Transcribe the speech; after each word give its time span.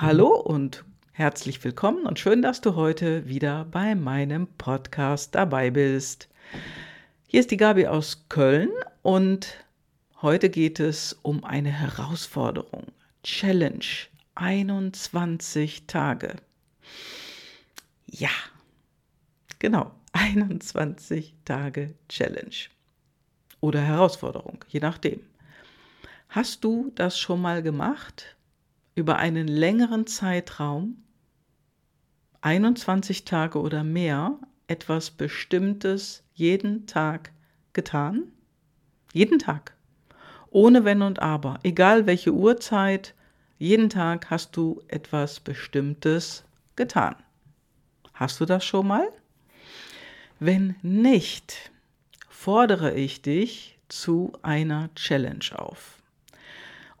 Hallo 0.00 0.34
und 0.34 0.82
herzlich 1.12 1.62
willkommen 1.62 2.06
und 2.06 2.18
schön, 2.18 2.40
dass 2.40 2.62
du 2.62 2.74
heute 2.74 3.28
wieder 3.28 3.66
bei 3.66 3.94
meinem 3.94 4.46
Podcast 4.46 5.34
dabei 5.34 5.70
bist. 5.70 6.30
Hier 7.26 7.40
ist 7.40 7.50
die 7.50 7.58
Gabi 7.58 7.86
aus 7.86 8.24
Köln 8.30 8.70
und 9.02 9.62
heute 10.22 10.48
geht 10.48 10.80
es 10.80 11.18
um 11.20 11.44
eine 11.44 11.68
Herausforderung. 11.68 12.86
Challenge 13.24 13.84
21 14.36 15.86
Tage. 15.86 16.36
Ja, 18.06 18.30
genau, 19.58 19.90
21 20.14 21.34
Tage 21.44 21.92
Challenge 22.08 22.56
oder 23.60 23.82
Herausforderung, 23.82 24.64
je 24.68 24.80
nachdem. 24.80 25.20
Hast 26.30 26.64
du 26.64 26.90
das 26.94 27.18
schon 27.18 27.42
mal 27.42 27.62
gemacht? 27.62 28.34
Über 28.94 29.16
einen 29.16 29.48
längeren 29.48 30.06
Zeitraum, 30.06 31.02
21 32.42 33.24
Tage 33.24 33.60
oder 33.60 33.84
mehr, 33.84 34.38
etwas 34.66 35.10
Bestimmtes 35.10 36.22
jeden 36.34 36.86
Tag 36.86 37.32
getan? 37.72 38.32
Jeden 39.12 39.38
Tag. 39.38 39.74
Ohne 40.50 40.84
Wenn 40.84 41.02
und 41.02 41.20
Aber. 41.20 41.58
Egal 41.62 42.06
welche 42.06 42.32
Uhrzeit, 42.32 43.14
jeden 43.58 43.90
Tag 43.90 44.30
hast 44.30 44.56
du 44.56 44.82
etwas 44.88 45.40
Bestimmtes 45.40 46.44
getan. 46.76 47.16
Hast 48.14 48.40
du 48.40 48.46
das 48.46 48.64
schon 48.64 48.86
mal? 48.86 49.08
Wenn 50.38 50.76
nicht, 50.82 51.70
fordere 52.28 52.94
ich 52.94 53.22
dich 53.22 53.78
zu 53.88 54.32
einer 54.42 54.88
Challenge 54.94 55.44
auf. 55.56 56.00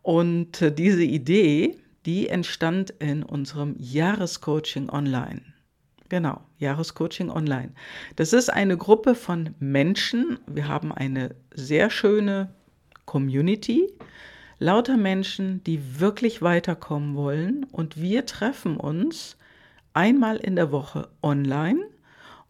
Und 0.02 0.60
äh, 0.60 0.72
diese 0.72 1.04
Idee, 1.04 1.78
die 2.10 2.28
entstand 2.28 2.90
in 2.98 3.22
unserem 3.22 3.76
Jahrescoaching 3.78 4.90
Online. 4.90 5.42
Genau, 6.08 6.40
Jahrescoaching 6.58 7.30
Online. 7.30 7.70
Das 8.16 8.32
ist 8.32 8.52
eine 8.52 8.76
Gruppe 8.76 9.14
von 9.14 9.54
Menschen. 9.60 10.40
Wir 10.48 10.66
haben 10.66 10.90
eine 10.90 11.36
sehr 11.54 11.88
schöne 11.88 12.52
Community. 13.04 13.86
Lauter 14.58 14.96
Menschen, 14.96 15.62
die 15.62 16.00
wirklich 16.00 16.42
weiterkommen 16.42 17.14
wollen. 17.14 17.62
Und 17.70 17.96
wir 17.96 18.26
treffen 18.26 18.76
uns 18.76 19.36
einmal 19.92 20.38
in 20.38 20.56
der 20.56 20.72
Woche 20.72 21.10
online 21.22 21.78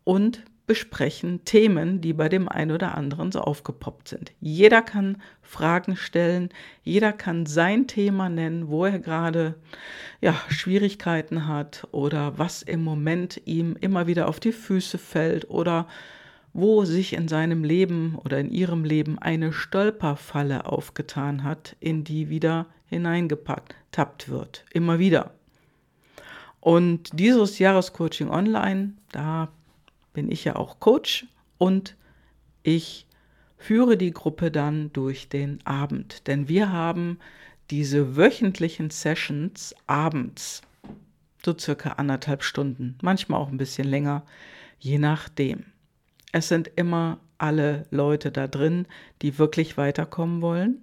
und 0.05 0.43
besprechen 0.71 1.45
Themen, 1.45 2.01
die 2.01 2.13
bei 2.13 2.29
dem 2.29 2.49
einen 2.49 2.71
oder 2.71 2.97
anderen 2.97 3.33
so 3.33 3.41
aufgepoppt 3.41 4.07
sind. 4.07 4.31
Jeder 4.41 4.83
kann 4.83 5.21
Fragen 5.43 5.97
stellen, 5.97 6.51
jeder 6.85 7.13
kann 7.13 7.45
sein 7.45 7.89
Thema 7.89 8.29
nennen, 8.29 8.69
wo 8.69 8.85
er 8.85 9.01
gerade 9.01 9.57
ja, 10.21 10.37
Schwierigkeiten 10.47 11.49
hat 11.49 11.89
oder 11.91 12.39
was 12.39 12.63
im 12.63 12.85
Moment 12.85 13.43
ihm 13.47 13.77
immer 13.81 14.07
wieder 14.07 14.29
auf 14.29 14.39
die 14.39 14.53
Füße 14.53 14.99
fällt 14.99 15.51
oder 15.51 15.89
wo 16.53 16.85
sich 16.85 17.15
in 17.15 17.27
seinem 17.27 17.65
Leben 17.65 18.15
oder 18.25 18.39
in 18.39 18.53
ihrem 18.53 18.85
Leben 18.85 19.19
eine 19.19 19.53
Stolperfalle 19.53 20.67
aufgetan 20.67 21.43
hat, 21.43 21.75
in 21.81 22.05
die 22.05 22.29
wieder 22.29 22.67
hineingepackt 22.87 24.29
wird. 24.29 24.65
Immer 24.73 25.01
wieder. 25.01 25.33
Und 26.61 27.19
dieses 27.19 27.59
Jahrescoaching 27.59 28.31
online, 28.31 28.93
da 29.11 29.49
bin 30.13 30.31
ich 30.31 30.45
ja 30.45 30.57
auch 30.57 30.81
Coach 30.81 31.27
und 31.59 31.97
ich 32.63 33.07
führe 33.57 33.97
die 33.97 34.13
Gruppe 34.13 34.51
dann 34.51 34.93
durch 34.93 35.29
den 35.29 35.65
Abend. 35.67 36.27
Denn 36.27 36.49
wir 36.49 36.73
haben 36.73 37.19
diese 37.71 38.17
wöchentlichen 38.17 38.91
Sessions 38.91 39.75
abends, 39.87 40.63
so 41.45 41.57
circa 41.57 41.91
anderthalb 41.91 42.43
Stunden, 42.43 42.99
manchmal 43.03 43.41
auch 43.41 43.49
ein 43.49 43.59
bisschen 43.59 43.87
länger, 43.87 44.25
je 44.79 44.99
nachdem. 44.99 45.65
Es 46.33 46.49
sind 46.49 46.71
immer 46.77 47.21
alle 47.39 47.87
Leute 47.91 48.33
da 48.33 48.49
drin, 48.49 48.87
die 49.23 49.39
wirklich 49.39 49.77
weiterkommen 49.77 50.43
wollen, 50.43 50.83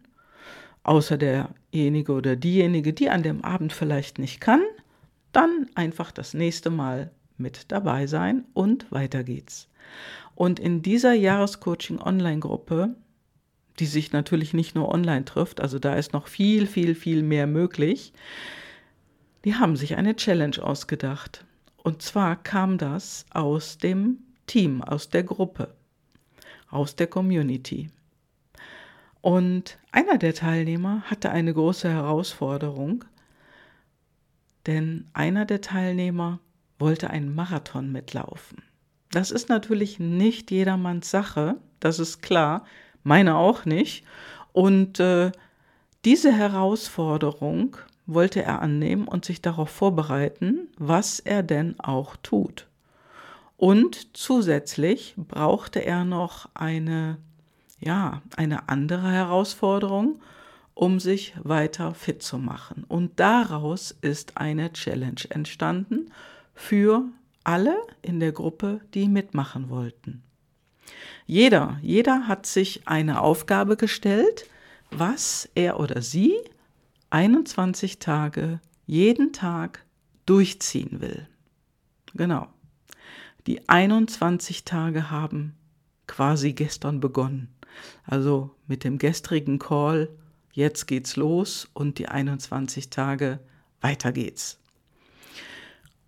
außer 0.84 1.18
derjenige 1.18 2.14
oder 2.14 2.36
diejenige, 2.36 2.94
die 2.94 3.10
an 3.10 3.24
dem 3.24 3.44
Abend 3.44 3.74
vielleicht 3.74 4.20
nicht 4.20 4.40
kann, 4.40 4.62
dann 5.32 5.68
einfach 5.76 6.12
das 6.12 6.34
nächste 6.34 6.70
Mal 6.70 7.12
mit 7.38 7.72
dabei 7.72 8.08
sein 8.08 8.46
und 8.54 8.92
weiter 8.92 9.24
geht's. 9.24 9.68
Und 10.36 10.60
in 10.60 10.82
dieser 10.82 11.14
Jahrescoaching 11.14 12.00
Online-Gruppe, 12.00 12.96
die 13.80 13.86
sich 13.86 14.12
natürlich 14.12 14.54
nicht 14.54 14.76
nur 14.76 14.90
online 14.90 15.26
trifft, 15.26 15.62
also 15.62 15.80
da 15.80 15.96
ist 15.96 16.14
noch 16.14 16.28
viel, 16.28 16.68
viel, 16.68 16.96
viel 16.96 17.24
mehr 17.24 17.48
möglich, 17.48 18.14
die 19.46 19.56
haben 19.56 19.76
sich 19.76 19.96
eine 19.96 20.16
Challenge 20.16 20.62
ausgedacht. 20.62 21.46
Und 21.78 22.02
zwar 22.02 22.36
kam 22.36 22.78
das 22.78 23.26
aus 23.32 23.78
dem 23.78 24.20
Team, 24.46 24.82
aus 24.84 25.10
der 25.10 25.24
Gruppe, 25.24 25.74
aus 26.70 26.96
der 26.96 27.08
Community. 27.08 27.90
Und 29.22 29.78
einer 29.92 30.18
der 30.18 30.34
Teilnehmer 30.34 31.02
hatte 31.04 31.32
eine 31.32 31.54
große 31.54 31.90
Herausforderung, 31.90 33.06
denn 34.66 35.08
einer 35.14 35.46
der 35.46 35.62
Teilnehmer 35.62 36.40
wollte 36.80 37.10
einen 37.10 37.34
Marathon 37.34 37.92
mitlaufen. 37.92 38.64
Das 39.12 39.32
ist 39.32 39.50
natürlich 39.50 40.00
nicht 40.00 40.52
jedermanns 40.52 41.10
Sache, 41.10 41.58
das 41.80 42.00
ist 42.00 42.22
klar, 42.22 42.66
meine 43.04 43.38
auch 43.38 43.66
nicht. 43.66 44.06
Und 44.52 45.00
äh, 45.00 45.32
diese 46.04 46.32
Herausforderung 46.32 47.78
wollte 48.06 48.42
er 48.44 48.62
annehmen 48.62 49.08
und 49.08 49.26
sich 49.26 49.42
darauf 49.42 49.70
vorbereiten, 49.70 50.68
was 50.78 51.20
er 51.20 51.44
denn 51.44 51.80
auch 51.80 52.16
tut. 52.18 52.68
Und 53.58 54.16
zusätzlich 54.16 55.16
brauchte 55.18 55.84
er 55.84 56.06
noch 56.06 56.50
eine, 56.54 57.18
ja, 57.80 58.22
eine 58.36 58.70
andere 58.70 59.12
Herausforderung, 59.12 60.22
um 60.74 61.00
sich 61.00 61.34
weiter 61.44 61.94
fit 61.94 62.22
zu 62.22 62.38
machen. 62.38 62.86
Und 62.88 63.20
daraus 63.20 63.92
ist 64.02 64.38
eine 64.38 64.72
Challenge 64.74 65.22
entstanden 65.30 66.12
für 66.58 67.04
alle 67.44 67.78
in 68.02 68.20
der 68.20 68.34
Gruppe, 68.34 68.82
die 68.94 69.08
mitmachen 69.08 69.70
wollten. 69.70 70.24
Jeder, 71.26 71.80
jeder 71.82 72.28
hat 72.28 72.46
sich 72.46 72.88
eine 72.88 73.22
Aufgabe 73.22 73.78
gestellt, 73.78 74.50
was 74.90 75.48
er 75.56 75.80
oder 75.80 76.02
sie 76.02 76.34
21 77.10 78.00
Tage 78.00 78.60
jeden 78.86 79.34
Tag 79.34 79.86
durchziehen 80.26 81.00
will. 81.00 81.28
Genau. 82.16 82.48
Die 83.46 83.70
21 83.70 84.66
Tage 84.66 85.12
haben 85.12 85.56
quasi 86.08 86.54
gestern 86.54 87.00
begonnen. 87.00 87.54
Also 88.04 88.56
mit 88.66 88.84
dem 88.84 88.98
gestrigen 88.98 89.60
Call, 89.60 90.10
jetzt 90.54 90.88
geht's 90.88 91.16
los 91.16 91.70
und 91.74 92.00
die 92.00 92.08
21 92.08 92.90
Tage, 92.90 93.40
weiter 93.80 94.12
geht's. 94.12 94.60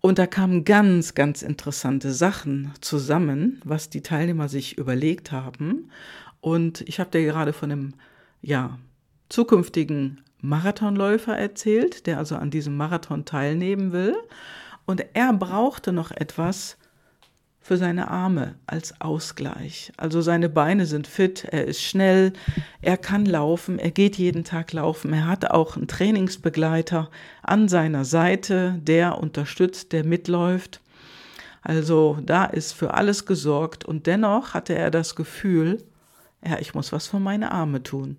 Und 0.00 0.18
da 0.18 0.26
kamen 0.26 0.64
ganz, 0.64 1.14
ganz 1.14 1.42
interessante 1.42 2.12
Sachen 2.12 2.72
zusammen, 2.80 3.60
was 3.64 3.90
die 3.90 4.02
Teilnehmer 4.02 4.48
sich 4.48 4.78
überlegt 4.78 5.30
haben. 5.30 5.90
Und 6.40 6.80
ich 6.88 7.00
habe 7.00 7.10
dir 7.10 7.24
gerade 7.24 7.52
von 7.52 7.70
einem 7.70 7.94
ja, 8.40 8.78
zukünftigen 9.28 10.22
Marathonläufer 10.40 11.36
erzählt, 11.36 12.06
der 12.06 12.16
also 12.16 12.36
an 12.36 12.50
diesem 12.50 12.76
Marathon 12.76 13.26
teilnehmen 13.26 13.92
will. 13.92 14.16
Und 14.86 15.04
er 15.12 15.32
brauchte 15.34 15.92
noch 15.92 16.10
etwas, 16.10 16.78
für 17.60 17.76
seine 17.76 18.08
Arme 18.08 18.54
als 18.66 19.00
Ausgleich. 19.00 19.92
Also 19.96 20.22
seine 20.22 20.48
Beine 20.48 20.86
sind 20.86 21.06
fit, 21.06 21.44
er 21.44 21.66
ist 21.66 21.82
schnell, 21.82 22.32
er 22.80 22.96
kann 22.96 23.26
laufen, 23.26 23.78
er 23.78 23.90
geht 23.90 24.16
jeden 24.16 24.44
Tag 24.44 24.72
laufen, 24.72 25.12
er 25.12 25.26
hat 25.26 25.50
auch 25.50 25.76
einen 25.76 25.86
Trainingsbegleiter 25.86 27.10
an 27.42 27.68
seiner 27.68 28.04
Seite, 28.04 28.80
der 28.82 29.18
unterstützt, 29.18 29.92
der 29.92 30.04
mitläuft. 30.04 30.80
Also 31.62 32.18
da 32.24 32.46
ist 32.46 32.72
für 32.72 32.94
alles 32.94 33.26
gesorgt 33.26 33.84
und 33.84 34.06
dennoch 34.06 34.54
hatte 34.54 34.74
er 34.74 34.90
das 34.90 35.14
Gefühl, 35.14 35.84
ja, 36.44 36.58
ich 36.58 36.74
muss 36.74 36.92
was 36.92 37.06
für 37.06 37.20
meine 37.20 37.52
Arme 37.52 37.82
tun. 37.82 38.16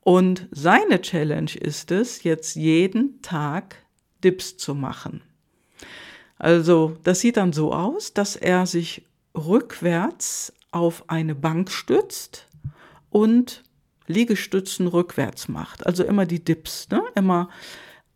Und 0.00 0.48
seine 0.50 1.00
Challenge 1.00 1.54
ist 1.54 1.92
es, 1.92 2.24
jetzt 2.24 2.56
jeden 2.56 3.22
Tag 3.22 3.76
Dips 4.24 4.56
zu 4.56 4.74
machen. 4.74 5.22
Also 6.38 6.96
das 7.02 7.20
sieht 7.20 7.36
dann 7.36 7.52
so 7.52 7.72
aus, 7.72 8.14
dass 8.14 8.36
er 8.36 8.66
sich 8.66 9.04
rückwärts 9.34 10.52
auf 10.70 11.04
eine 11.08 11.34
Bank 11.34 11.70
stützt 11.70 12.46
und 13.10 13.62
Liegestützen 14.06 14.86
rückwärts 14.86 15.48
macht. 15.48 15.86
Also 15.86 16.04
immer 16.04 16.26
die 16.26 16.42
Dips, 16.42 16.88
ne? 16.90 17.02
immer 17.14 17.48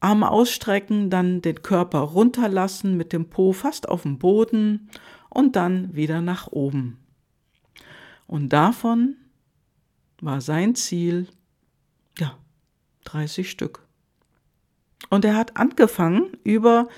Arme 0.01 0.31
ausstrecken, 0.31 1.11
dann 1.11 1.43
den 1.43 1.63
Körper 1.63 2.01
runterlassen 2.01 2.97
mit 2.97 3.13
dem 3.13 3.29
Po 3.29 3.53
fast 3.53 3.89
auf 3.89 4.03
dem 4.03 4.19
Boden 4.19 4.89
und 5.29 5.57
dann 5.57 5.95
wieder 5.95 6.21
nach 6.21 6.49
oben. 6.49 6.99
Und 8.27 8.51
davon 8.51 9.17
war 10.21 10.41
sein 10.41 10.75
Ziel, 10.75 11.29
ja, 12.19 12.37
30 13.05 13.51
Stück. 13.51 13.87
Und 15.11 15.25
er 15.25 15.37
hat 15.37 15.57
angefangen 15.57 16.37
über 16.43 16.89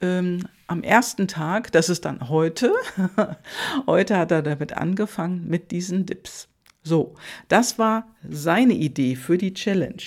ähm, 0.00 0.46
am 0.66 0.82
ersten 0.82 1.28
Tag, 1.28 1.72
das 1.72 1.88
ist 1.88 2.04
dann 2.04 2.28
heute, 2.28 2.72
heute 3.86 4.16
hat 4.16 4.30
er 4.30 4.42
damit 4.42 4.72
angefangen 4.72 5.46
mit 5.48 5.70
diesen 5.70 6.06
Dips. 6.06 6.48
So, 6.82 7.14
das 7.48 7.78
war 7.78 8.08
seine 8.28 8.74
Idee 8.74 9.16
für 9.16 9.36
die 9.36 9.52
Challenge. 9.52 10.02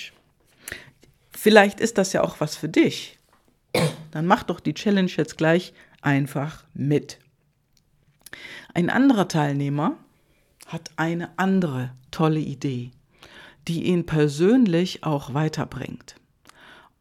Vielleicht 1.30 1.80
ist 1.80 1.98
das 1.98 2.12
ja 2.12 2.22
auch 2.22 2.40
was 2.40 2.56
für 2.56 2.68
dich. 2.68 3.18
Dann 4.10 4.26
mach 4.26 4.44
doch 4.44 4.60
die 4.60 4.74
Challenge 4.74 5.10
jetzt 5.14 5.36
gleich 5.36 5.74
einfach 6.00 6.64
mit. 6.74 7.18
Ein 8.72 8.90
anderer 8.90 9.28
Teilnehmer 9.28 9.96
hat 10.66 10.90
eine 10.96 11.38
andere 11.38 11.92
tolle 12.10 12.40
Idee, 12.40 12.90
die 13.68 13.84
ihn 13.84 14.06
persönlich 14.06 15.04
auch 15.04 15.34
weiterbringt. 15.34 16.16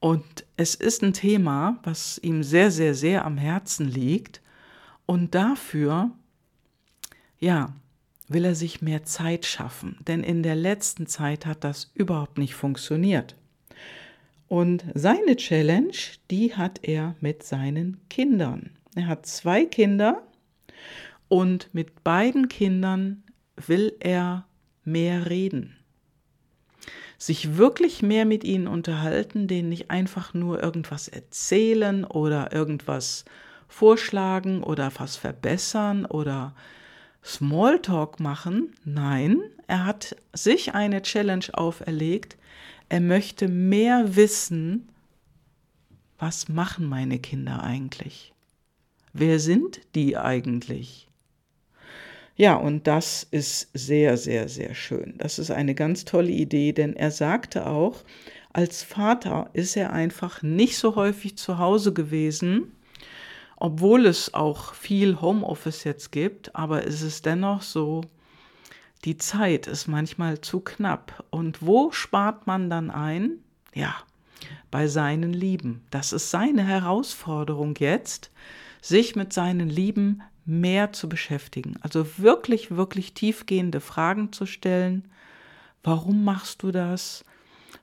Und 0.03 0.43
es 0.57 0.75
ist 0.75 1.01
ein 1.01 1.13
Thema, 1.13 1.79
was 1.83 2.17
ihm 2.21 2.43
sehr, 2.43 2.71
sehr, 2.71 2.93
sehr 2.93 3.23
am 3.23 3.37
Herzen 3.37 3.87
liegt. 3.87 4.41
Und 5.05 5.33
dafür, 5.33 6.11
ja, 7.39 7.73
will 8.27 8.43
er 8.43 8.53
sich 8.53 8.81
mehr 8.81 9.05
Zeit 9.05 9.45
schaffen. 9.45 9.95
Denn 10.05 10.21
in 10.21 10.43
der 10.43 10.55
letzten 10.55 11.07
Zeit 11.07 11.45
hat 11.45 11.63
das 11.63 11.89
überhaupt 11.93 12.37
nicht 12.37 12.53
funktioniert. 12.53 13.37
Und 14.49 14.83
seine 14.93 15.37
Challenge, 15.37 15.95
die 16.29 16.53
hat 16.53 16.81
er 16.83 17.15
mit 17.21 17.43
seinen 17.43 18.01
Kindern. 18.09 18.71
Er 18.95 19.07
hat 19.07 19.25
zwei 19.25 19.63
Kinder 19.63 20.21
und 21.29 21.69
mit 21.73 22.03
beiden 22.03 22.49
Kindern 22.49 23.23
will 23.55 23.95
er 24.01 24.47
mehr 24.83 25.29
reden 25.29 25.77
sich 27.25 27.55
wirklich 27.55 28.01
mehr 28.01 28.25
mit 28.25 28.43
ihnen 28.43 28.67
unterhalten, 28.67 29.47
denen 29.47 29.69
nicht 29.69 29.89
einfach 29.89 30.33
nur 30.33 30.61
irgendwas 30.61 31.07
erzählen 31.07 32.03
oder 32.03 32.51
irgendwas 32.51 33.23
vorschlagen 33.69 34.61
oder 34.61 34.91
was 34.97 35.15
verbessern 35.15 36.05
oder 36.05 36.53
Smalltalk 37.23 38.19
machen. 38.19 38.73
Nein, 38.83 39.41
er 39.67 39.85
hat 39.85 40.17
sich 40.33 40.73
eine 40.73 41.01
Challenge 41.01 41.45
auferlegt. 41.53 42.35
Er 42.89 42.99
möchte 42.99 43.47
mehr 43.47 44.17
wissen, 44.17 44.89
was 46.19 46.49
machen 46.49 46.87
meine 46.87 47.19
Kinder 47.19 47.63
eigentlich? 47.63 48.33
Wer 49.13 49.39
sind 49.39 49.79
die 49.95 50.17
eigentlich? 50.17 51.07
Ja, 52.35 52.55
und 52.55 52.87
das 52.87 53.23
ist 53.29 53.69
sehr, 53.73 54.17
sehr, 54.17 54.49
sehr 54.49 54.73
schön. 54.73 55.13
Das 55.17 55.37
ist 55.37 55.51
eine 55.51 55.75
ganz 55.75 56.03
tolle 56.03 56.31
Idee, 56.31 56.73
denn 56.73 56.95
er 56.95 57.11
sagte 57.11 57.67
auch, 57.67 58.03
als 58.51 58.83
Vater 58.83 59.49
ist 59.53 59.75
er 59.77 59.93
einfach 59.93 60.41
nicht 60.41 60.77
so 60.77 60.95
häufig 60.95 61.37
zu 61.37 61.59
Hause 61.59 61.93
gewesen, 61.93 62.71
obwohl 63.57 64.05
es 64.07 64.33
auch 64.33 64.73
viel 64.73 65.21
Homeoffice 65.21 65.83
jetzt 65.83 66.11
gibt, 66.11 66.55
aber 66.55 66.85
es 66.87 67.01
ist 67.01 67.25
dennoch 67.25 67.61
so, 67.61 68.01
die 69.05 69.17
Zeit 69.17 69.67
ist 69.67 69.87
manchmal 69.87 70.41
zu 70.41 70.59
knapp. 70.59 71.23
Und 71.29 71.61
wo 71.61 71.91
spart 71.91 72.47
man 72.47 72.69
dann 72.69 72.89
ein? 72.89 73.39
Ja, 73.73 73.95
bei 74.71 74.87
seinen 74.87 75.33
Lieben. 75.33 75.83
Das 75.91 76.13
ist 76.13 76.31
seine 76.31 76.63
Herausforderung 76.63 77.75
jetzt, 77.79 78.31
sich 78.81 79.15
mit 79.15 79.33
seinen 79.33 79.69
Lieben 79.69 80.21
mehr 80.45 80.93
zu 80.93 81.07
beschäftigen. 81.07 81.75
Also 81.81 82.17
wirklich, 82.17 82.71
wirklich 82.71 83.13
tiefgehende 83.13 83.79
Fragen 83.79 84.31
zu 84.31 84.45
stellen. 84.45 85.07
Warum 85.83 86.23
machst 86.23 86.63
du 86.63 86.71
das? 86.71 87.23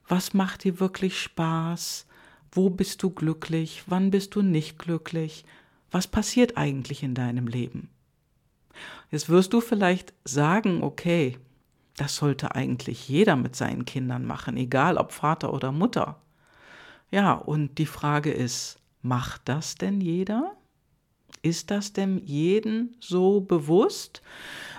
Was 0.09 0.35
macht 0.35 0.65
dir 0.65 0.81
wirklich 0.81 1.21
Spaß? 1.21 2.07
Wo 2.53 2.71
bist 2.71 3.03
du 3.03 3.11
glücklich? 3.11 3.85
Wann 3.87 4.11
bist 4.11 4.35
du 4.35 4.43
nicht 4.43 4.79
glücklich? 4.79 5.45
Was 5.91 6.07
passiert 6.07 6.57
eigentlich 6.57 7.03
in 7.03 7.15
deinem 7.15 7.47
Leben? 7.47 7.89
Jetzt 9.11 9.29
wirst 9.29 9.53
du 9.53 9.61
vielleicht 9.61 10.13
sagen, 10.25 10.83
okay, 10.83 11.39
das 11.97 12.17
sollte 12.17 12.55
eigentlich 12.55 13.09
jeder 13.09 13.37
mit 13.37 13.57
seinen 13.57 13.85
Kindern 13.85 14.25
machen, 14.25 14.57
egal 14.57 14.97
ob 14.97 15.13
Vater 15.13 15.53
oder 15.53 15.73
Mutter. 15.73 16.21
Ja, 17.11 17.33
und 17.33 17.79
die 17.79 17.87
Frage 17.87 18.31
ist, 18.31 18.79
macht 19.03 19.43
das 19.47 19.75
denn 19.75 20.01
jeder? 20.01 20.57
Ist 21.43 21.71
das 21.71 21.93
dem 21.93 22.19
jeden 22.25 22.97
so 23.01 23.41
bewusst? 23.41 24.23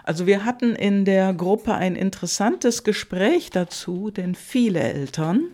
Also 0.03 0.27
wir 0.27 0.45
hatten 0.45 0.75
in 0.75 1.05
der 1.05 1.33
Gruppe 1.33 1.73
ein 1.73 1.95
interessantes 1.95 2.83
Gespräch 2.83 3.49
dazu, 3.49 4.11
denn 4.11 4.35
viele 4.35 4.79
Eltern, 4.79 5.49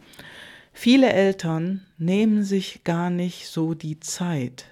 viele 0.73 1.11
Eltern 1.11 1.85
nehmen 1.97 2.43
sich 2.43 2.83
gar 2.83 3.09
nicht 3.09 3.47
so 3.47 3.73
die 3.73 3.99
Zeit. 3.99 4.65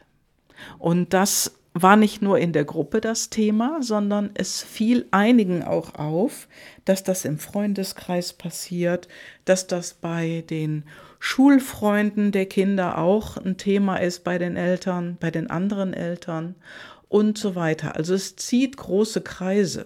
Und 0.79 1.13
das 1.13 1.57
war 1.77 1.97
nicht 1.97 2.21
nur 2.21 2.39
in 2.39 2.53
der 2.53 2.63
Gruppe 2.63 3.01
das 3.01 3.29
Thema, 3.29 3.83
sondern 3.83 4.29
es 4.33 4.63
fiel 4.63 5.07
einigen 5.11 5.61
auch 5.61 5.95
auf, 5.95 6.47
dass 6.85 7.03
das 7.03 7.25
im 7.25 7.37
Freundeskreis 7.37 8.31
passiert, 8.31 9.09
dass 9.43 9.67
das 9.67 9.93
bei 9.93 10.45
den 10.49 10.85
Schulfreunden 11.19 12.31
der 12.31 12.45
Kinder 12.45 12.97
auch 12.97 13.35
ein 13.35 13.57
Thema 13.57 13.97
ist 13.97 14.23
bei 14.23 14.37
den 14.37 14.55
Eltern, 14.55 15.17
bei 15.19 15.31
den 15.31 15.49
anderen 15.49 15.93
Eltern 15.93 16.55
und 17.09 17.37
so 17.37 17.55
weiter. 17.55 17.97
Also 17.97 18.13
es 18.13 18.37
zieht 18.37 18.77
große 18.77 19.19
Kreise. 19.19 19.85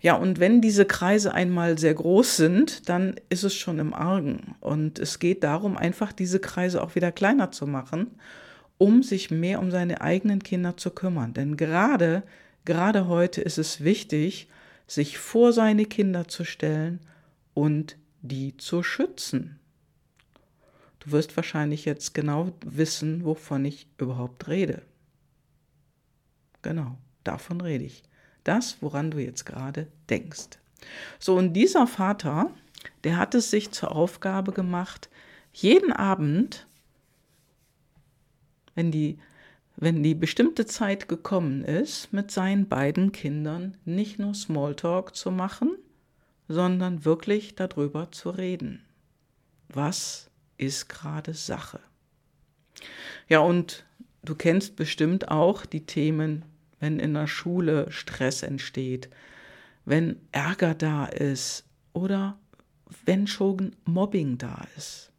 Ja, 0.00 0.14
und 0.14 0.40
wenn 0.40 0.62
diese 0.62 0.86
Kreise 0.86 1.34
einmal 1.34 1.76
sehr 1.76 1.94
groß 1.94 2.36
sind, 2.36 2.88
dann 2.88 3.16
ist 3.28 3.44
es 3.44 3.54
schon 3.54 3.78
im 3.78 3.92
Argen. 3.92 4.54
Und 4.60 4.98
es 4.98 5.18
geht 5.18 5.44
darum, 5.44 5.76
einfach 5.76 6.12
diese 6.12 6.40
Kreise 6.40 6.82
auch 6.82 6.94
wieder 6.94 7.12
kleiner 7.12 7.50
zu 7.50 7.66
machen 7.66 8.12
um 8.78 9.02
sich 9.02 9.30
mehr 9.30 9.60
um 9.60 9.70
seine 9.70 10.00
eigenen 10.00 10.42
Kinder 10.42 10.76
zu 10.76 10.90
kümmern. 10.90 11.34
Denn 11.34 11.56
gerade, 11.56 12.22
gerade 12.64 13.08
heute 13.08 13.40
ist 13.40 13.58
es 13.58 13.82
wichtig, 13.82 14.48
sich 14.86 15.18
vor 15.18 15.52
seine 15.52 15.84
Kinder 15.84 16.28
zu 16.28 16.44
stellen 16.44 17.00
und 17.54 17.96
die 18.22 18.56
zu 18.56 18.82
schützen. 18.82 19.58
Du 21.00 21.12
wirst 21.12 21.36
wahrscheinlich 21.36 21.84
jetzt 21.84 22.14
genau 22.14 22.52
wissen, 22.64 23.24
wovon 23.24 23.64
ich 23.64 23.88
überhaupt 23.98 24.48
rede. 24.48 24.82
Genau, 26.62 26.98
davon 27.24 27.60
rede 27.60 27.84
ich. 27.84 28.02
Das, 28.44 28.78
woran 28.80 29.10
du 29.10 29.18
jetzt 29.18 29.46
gerade 29.46 29.86
denkst. 30.10 30.58
So, 31.18 31.36
und 31.36 31.52
dieser 31.54 31.86
Vater, 31.86 32.50
der 33.04 33.16
hat 33.16 33.34
es 33.34 33.50
sich 33.50 33.70
zur 33.70 33.92
Aufgabe 33.92 34.52
gemacht, 34.52 35.08
jeden 35.52 35.92
Abend 35.92 36.66
wenn 38.76 38.92
die, 38.92 39.18
wenn 39.74 40.04
die 40.04 40.14
bestimmte 40.14 40.66
Zeit 40.66 41.08
gekommen 41.08 41.64
ist, 41.64 42.12
mit 42.12 42.30
seinen 42.30 42.68
beiden 42.68 43.10
Kindern 43.10 43.76
nicht 43.84 44.20
nur 44.20 44.34
Smalltalk 44.34 45.16
zu 45.16 45.32
machen, 45.32 45.76
sondern 46.46 47.04
wirklich 47.04 47.56
darüber 47.56 48.12
zu 48.12 48.30
reden. 48.30 48.84
Was 49.68 50.30
ist 50.58 50.88
gerade 50.88 51.34
Sache? 51.34 51.80
Ja, 53.28 53.40
und 53.40 53.84
du 54.22 54.36
kennst 54.36 54.76
bestimmt 54.76 55.28
auch 55.28 55.66
die 55.66 55.84
Themen, 55.84 56.44
wenn 56.78 57.00
in 57.00 57.14
der 57.14 57.26
Schule 57.26 57.90
Stress 57.90 58.42
entsteht, 58.42 59.08
wenn 59.84 60.20
Ärger 60.32 60.74
da 60.74 61.06
ist 61.06 61.64
oder 61.92 62.38
wenn 63.04 63.26
schon 63.26 63.74
Mobbing 63.84 64.38
da 64.38 64.66
ist. 64.76 65.10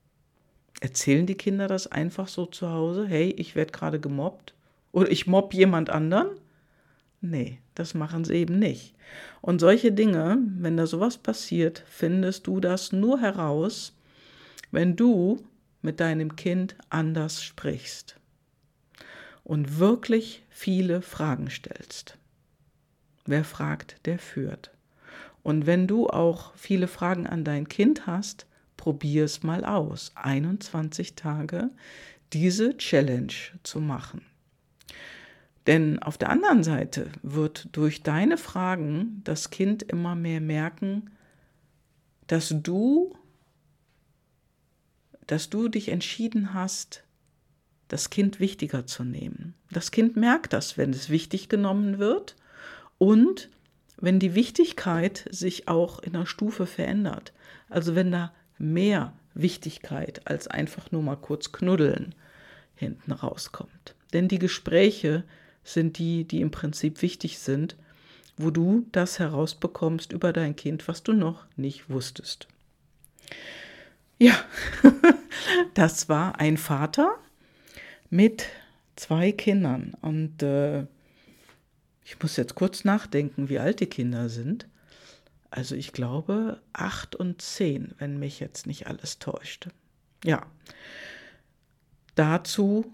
Erzählen 0.79 1.25
die 1.25 1.35
Kinder 1.35 1.67
das 1.67 1.87
einfach 1.87 2.27
so 2.27 2.45
zu 2.45 2.69
Hause? 2.69 3.07
Hey, 3.07 3.31
ich 3.31 3.55
werde 3.55 3.71
gerade 3.71 3.99
gemobbt 3.99 4.53
oder 4.91 5.11
ich 5.11 5.27
mobb 5.27 5.53
jemand 5.53 5.89
anderen? 5.89 6.29
Nee, 7.21 7.59
das 7.75 7.93
machen 7.93 8.25
sie 8.25 8.35
eben 8.35 8.59
nicht. 8.59 8.93
Und 9.41 9.59
solche 9.59 9.91
Dinge, 9.91 10.37
wenn 10.59 10.77
da 10.77 10.85
sowas 10.85 11.17
passiert, 11.17 11.83
findest 11.87 12.47
du 12.47 12.59
das 12.59 12.91
nur 12.91 13.19
heraus, 13.19 13.93
wenn 14.71 14.95
du 14.95 15.43
mit 15.81 15.99
deinem 15.99 16.35
Kind 16.35 16.75
anders 16.89 17.43
sprichst 17.43 18.19
und 19.43 19.79
wirklich 19.79 20.43
viele 20.49 21.01
Fragen 21.01 21.49
stellst. 21.49 22.17
Wer 23.25 23.43
fragt, 23.43 23.95
der 24.05 24.19
führt. 24.19 24.71
Und 25.43 25.65
wenn 25.65 25.87
du 25.87 26.09
auch 26.09 26.53
viele 26.55 26.87
Fragen 26.87 27.27
an 27.27 27.43
dein 27.43 27.69
Kind 27.69 28.07
hast, 28.07 28.46
probier 28.87 29.25
es 29.25 29.43
mal 29.43 29.65
aus, 29.65 30.13
21 30.15 31.15
Tage 31.15 31.71
diese 32.31 32.77
Challenge 32.77 33.33
zu 33.63 33.81
machen. 33.81 34.21
Denn 35.67 36.01
auf 36.01 36.17
der 36.17 36.29
anderen 36.29 36.63
Seite 36.63 37.11
wird 37.21 37.67
durch 37.73 38.01
deine 38.01 38.37
Fragen 38.37 39.19
das 39.25 39.49
Kind 39.49 39.83
immer 39.83 40.15
mehr 40.15 40.39
merken, 40.39 41.09
dass 42.27 42.55
du, 42.55 43.13
dass 45.25 45.49
du 45.49 45.67
dich 45.67 45.89
entschieden 45.89 46.53
hast, 46.53 47.03
das 47.89 48.09
Kind 48.09 48.39
wichtiger 48.39 48.87
zu 48.87 49.03
nehmen. 49.03 49.53
Das 49.69 49.91
Kind 49.91 50.15
merkt 50.15 50.53
das, 50.53 50.77
wenn 50.77 50.91
es 50.91 51.09
wichtig 51.09 51.49
genommen 51.49 51.99
wird 51.99 52.37
und 52.97 53.49
wenn 53.97 54.19
die 54.19 54.33
Wichtigkeit 54.33 55.27
sich 55.29 55.67
auch 55.67 55.99
in 55.99 56.13
der 56.13 56.25
Stufe 56.25 56.65
verändert. 56.65 57.33
Also 57.67 57.93
wenn 57.93 58.13
da 58.13 58.31
mehr 58.57 59.13
Wichtigkeit 59.33 60.21
als 60.25 60.47
einfach 60.47 60.91
nur 60.91 61.03
mal 61.03 61.15
kurz 61.15 61.51
knuddeln 61.51 62.15
hinten 62.75 63.11
rauskommt. 63.11 63.95
Denn 64.13 64.27
die 64.27 64.39
Gespräche 64.39 65.23
sind 65.63 65.97
die, 65.97 66.23
die 66.23 66.41
im 66.41 66.51
Prinzip 66.51 67.01
wichtig 67.01 67.39
sind, 67.39 67.75
wo 68.37 68.51
du 68.51 68.85
das 68.91 69.19
herausbekommst 69.19 70.13
über 70.13 70.31
dein 70.31 70.55
Kind, 70.55 70.87
was 70.87 71.03
du 71.03 71.13
noch 71.13 71.45
nicht 71.55 71.89
wusstest. 71.89 72.47
Ja, 74.19 74.35
das 75.73 76.07
war 76.09 76.39
ein 76.39 76.57
Vater 76.57 77.15
mit 78.09 78.45
zwei 78.95 79.31
Kindern. 79.31 79.93
Und 80.01 80.41
äh, 80.43 80.85
ich 82.05 82.21
muss 82.21 82.37
jetzt 82.37 82.55
kurz 82.55 82.83
nachdenken, 82.83 83.49
wie 83.49 83.59
alt 83.59 83.79
die 83.79 83.87
Kinder 83.87 84.29
sind. 84.29 84.67
Also 85.49 85.75
ich 85.75 85.93
glaube 85.93 86.61
acht 86.73 87.15
und 87.15 87.41
zehn, 87.41 87.93
wenn 87.97 88.19
mich 88.19 88.39
jetzt 88.39 88.67
nicht 88.67 88.87
alles 88.87 89.19
täuscht. 89.19 89.69
Ja. 90.23 90.45
Dazu 92.15 92.91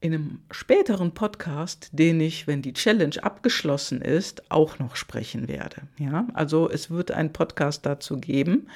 in 0.00 0.12
einem 0.12 0.42
späteren 0.50 1.12
Podcast, 1.12 1.88
den 1.92 2.20
ich, 2.20 2.46
wenn 2.46 2.60
die 2.60 2.74
Challenge 2.74 3.16
abgeschlossen 3.22 4.02
ist, 4.02 4.50
auch 4.50 4.78
noch 4.78 4.96
sprechen 4.96 5.48
werde. 5.48 5.82
Ja, 5.98 6.26
also 6.34 6.68
es 6.68 6.90
wird 6.90 7.10
einen 7.10 7.32
Podcast 7.32 7.86
dazu 7.86 8.18
geben 8.18 8.68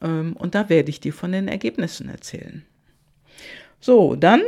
ähm, 0.00 0.34
und 0.34 0.54
da 0.54 0.68
werde 0.68 0.88
ich 0.88 1.00
dir 1.00 1.12
von 1.12 1.32
den 1.32 1.46
Ergebnissen 1.46 2.08
erzählen. 2.08 2.64
So, 3.80 4.16
dann 4.16 4.42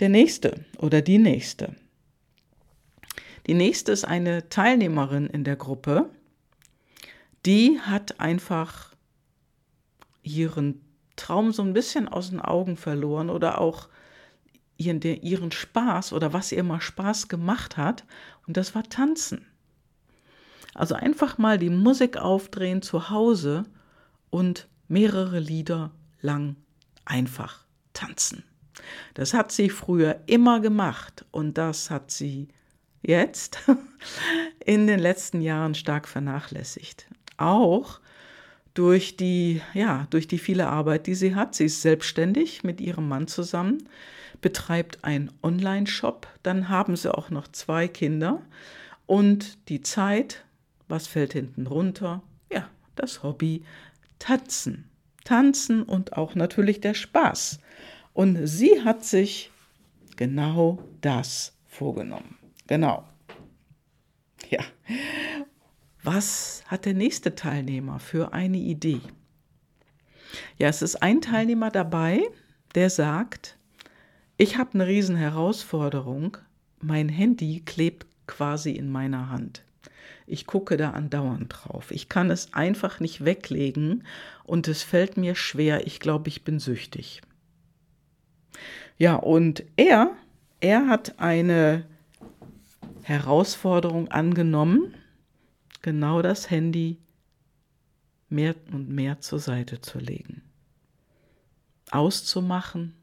der 0.00 0.10
nächste 0.10 0.64
oder 0.78 1.02
die 1.02 1.18
nächste. 1.18 1.74
Die 3.46 3.54
nächste 3.54 3.92
ist 3.92 4.04
eine 4.04 4.48
Teilnehmerin 4.48 5.26
in 5.26 5.44
der 5.44 5.56
Gruppe, 5.56 6.08
die 7.46 7.80
hat 7.80 8.20
einfach 8.20 8.92
ihren 10.22 10.80
Traum 11.16 11.52
so 11.52 11.62
ein 11.62 11.72
bisschen 11.72 12.08
aus 12.08 12.30
den 12.30 12.40
Augen 12.40 12.76
verloren 12.76 13.30
oder 13.30 13.60
auch 13.60 13.88
ihren, 14.76 15.00
ihren 15.02 15.52
Spaß 15.52 16.12
oder 16.12 16.32
was 16.32 16.52
ihr 16.52 16.64
mal 16.64 16.80
Spaß 16.80 17.28
gemacht 17.28 17.76
hat. 17.76 18.04
Und 18.46 18.56
das 18.56 18.74
war 18.74 18.82
Tanzen. 18.84 19.46
Also 20.74 20.96
einfach 20.96 21.38
mal 21.38 21.58
die 21.58 21.70
Musik 21.70 22.16
aufdrehen 22.16 22.82
zu 22.82 23.10
Hause 23.10 23.64
und 24.30 24.68
mehrere 24.88 25.38
Lieder 25.38 25.92
lang 26.20 26.56
einfach 27.04 27.64
tanzen. 27.92 28.44
Das 29.14 29.34
hat 29.34 29.52
sie 29.52 29.70
früher 29.70 30.20
immer 30.26 30.58
gemacht 30.58 31.24
und 31.30 31.58
das 31.58 31.90
hat 31.90 32.10
sie 32.10 32.48
jetzt 33.02 33.58
in 34.64 34.88
den 34.88 34.98
letzten 34.98 35.40
Jahren 35.40 35.76
stark 35.76 36.08
vernachlässigt. 36.08 37.06
Auch 37.36 38.00
durch 38.74 39.16
die, 39.16 39.62
ja, 39.72 40.06
durch 40.10 40.26
die 40.26 40.38
viele 40.38 40.68
Arbeit, 40.68 41.06
die 41.06 41.14
sie 41.14 41.34
hat. 41.34 41.54
Sie 41.54 41.66
ist 41.66 41.82
selbstständig 41.82 42.64
mit 42.64 42.80
ihrem 42.80 43.08
Mann 43.08 43.28
zusammen, 43.28 43.88
betreibt 44.40 45.04
einen 45.04 45.30
Online-Shop, 45.42 46.26
dann 46.42 46.68
haben 46.68 46.96
sie 46.96 47.12
auch 47.12 47.30
noch 47.30 47.48
zwei 47.48 47.88
Kinder 47.88 48.42
und 49.06 49.68
die 49.68 49.80
Zeit, 49.80 50.44
was 50.88 51.06
fällt 51.06 51.32
hinten 51.32 51.66
runter? 51.66 52.22
Ja, 52.52 52.68
das 52.96 53.22
Hobby 53.22 53.62
Tanzen. 54.18 54.90
Tanzen 55.24 55.82
und 55.82 56.16
auch 56.16 56.34
natürlich 56.34 56.80
der 56.80 56.94
Spaß. 56.94 57.58
Und 58.12 58.46
sie 58.46 58.82
hat 58.82 59.04
sich 59.04 59.50
genau 60.16 60.78
das 61.00 61.56
vorgenommen. 61.66 62.36
Genau. 62.66 63.04
Ja. 64.50 64.60
Was 66.04 66.62
hat 66.66 66.84
der 66.84 66.92
nächste 66.92 67.34
Teilnehmer 67.34 67.98
für 67.98 68.34
eine 68.34 68.58
Idee? 68.58 69.00
Ja, 70.58 70.68
es 70.68 70.82
ist 70.82 70.96
ein 70.96 71.22
Teilnehmer 71.22 71.70
dabei, 71.70 72.20
der 72.74 72.90
sagt, 72.90 73.56
ich 74.36 74.58
habe 74.58 74.74
eine 74.74 74.86
riesen 74.86 75.16
Herausforderung, 75.16 76.36
mein 76.78 77.08
Handy 77.08 77.62
klebt 77.64 78.06
quasi 78.26 78.72
in 78.72 78.92
meiner 78.92 79.30
Hand. 79.30 79.62
Ich 80.26 80.46
gucke 80.46 80.76
da 80.76 80.90
andauernd 80.90 81.46
drauf. 81.48 81.90
Ich 81.90 82.10
kann 82.10 82.30
es 82.30 82.52
einfach 82.52 83.00
nicht 83.00 83.24
weglegen 83.24 84.04
und 84.44 84.68
es 84.68 84.82
fällt 84.82 85.16
mir 85.16 85.34
schwer. 85.34 85.86
Ich 85.86 86.00
glaube, 86.00 86.28
ich 86.28 86.44
bin 86.44 86.58
süchtig. 86.58 87.22
Ja, 88.98 89.14
und 89.14 89.64
er, 89.76 90.10
er 90.60 90.86
hat 90.86 91.18
eine 91.18 91.86
Herausforderung 93.04 94.08
angenommen, 94.08 94.94
genau 95.84 96.22
das 96.22 96.48
Handy 96.48 96.96
mehr 98.30 98.54
und 98.72 98.88
mehr 98.88 99.20
zur 99.20 99.38
Seite 99.38 99.82
zu 99.82 99.98
legen. 99.98 100.40
Auszumachen, 101.90 102.94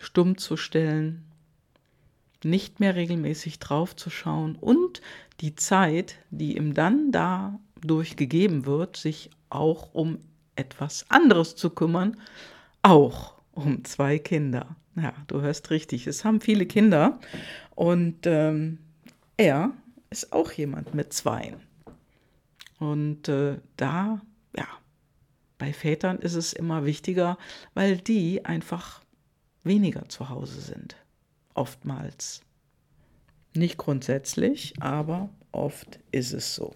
stumm 0.00 0.38
zu 0.38 0.56
stellen, 0.56 1.22
nicht 2.42 2.80
mehr 2.80 2.96
regelmäßig 2.96 3.58
drauf 3.58 3.94
zu 3.94 4.08
schauen 4.08 4.56
und 4.56 5.02
die 5.40 5.54
Zeit, 5.54 6.16
die 6.30 6.56
ihm 6.56 6.72
dann 6.72 7.12
dadurch 7.12 8.16
gegeben 8.16 8.64
wird, 8.64 8.96
sich 8.96 9.28
auch 9.50 9.92
um 9.92 10.18
etwas 10.56 11.04
anderes 11.10 11.56
zu 11.56 11.68
kümmern, 11.68 12.16
auch 12.80 13.34
um 13.52 13.84
zwei 13.84 14.18
Kinder. 14.18 14.76
Ja, 14.96 15.12
du 15.26 15.42
hörst 15.42 15.68
richtig, 15.68 16.06
es 16.06 16.24
haben 16.24 16.40
viele 16.40 16.64
Kinder 16.64 17.20
und 17.74 18.20
ähm, 18.24 18.78
er 19.36 19.72
ist 20.08 20.32
auch 20.32 20.50
jemand 20.52 20.94
mit 20.94 21.12
Zweien. 21.12 21.67
Und 22.78 23.28
äh, 23.28 23.58
da, 23.76 24.20
ja, 24.56 24.66
bei 25.58 25.72
Vätern 25.72 26.18
ist 26.18 26.34
es 26.34 26.52
immer 26.52 26.84
wichtiger, 26.84 27.38
weil 27.74 27.98
die 27.98 28.44
einfach 28.44 29.02
weniger 29.64 30.08
zu 30.08 30.28
Hause 30.28 30.60
sind. 30.60 30.96
Oftmals. 31.54 32.42
Nicht 33.54 33.76
grundsätzlich, 33.76 34.74
aber 34.80 35.30
oft 35.50 35.98
ist 36.12 36.32
es 36.32 36.54
so. 36.54 36.74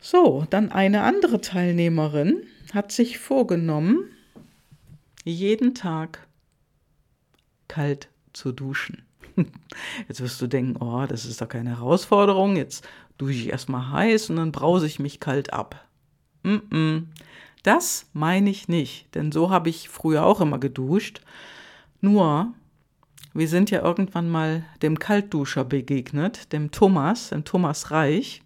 So, 0.00 0.46
dann 0.50 0.70
eine 0.70 1.02
andere 1.02 1.40
Teilnehmerin 1.40 2.42
hat 2.72 2.92
sich 2.92 3.18
vorgenommen, 3.18 4.04
jeden 5.24 5.74
Tag 5.74 6.28
kalt 7.66 8.08
zu 8.32 8.52
duschen. 8.52 9.02
Jetzt 10.08 10.20
wirst 10.20 10.40
du 10.40 10.46
denken, 10.46 10.76
oh, 10.82 11.06
das 11.06 11.24
ist 11.24 11.40
doch 11.40 11.48
keine 11.48 11.70
Herausforderung. 11.70 12.56
Jetzt 12.56 12.86
dusche 13.18 13.34
ich 13.34 13.48
erstmal 13.48 13.90
heiß 13.92 14.30
und 14.30 14.36
dann 14.36 14.52
brause 14.52 14.86
ich 14.86 14.98
mich 14.98 15.20
kalt 15.20 15.52
ab. 15.52 15.84
Mm 16.42 16.54
-mm. 16.70 17.02
Das 17.62 18.06
meine 18.12 18.48
ich 18.50 18.68
nicht, 18.68 19.14
denn 19.14 19.32
so 19.32 19.50
habe 19.50 19.68
ich 19.68 19.88
früher 19.88 20.24
auch 20.24 20.40
immer 20.40 20.58
geduscht. 20.58 21.20
Nur, 22.00 22.54
wir 23.34 23.48
sind 23.48 23.70
ja 23.70 23.82
irgendwann 23.82 24.30
mal 24.30 24.64
dem 24.80 24.98
Kaltduscher 24.98 25.64
begegnet, 25.64 26.52
dem 26.52 26.70
Thomas, 26.70 27.30
dem 27.30 27.44
Thomas 27.44 27.90
Reich. 27.90 28.42